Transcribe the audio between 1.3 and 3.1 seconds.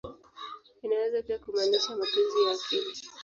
kumaanisha "mapenzi ya akili.